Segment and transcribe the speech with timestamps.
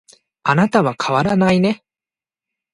[0.41, 1.83] あなたは変わらないね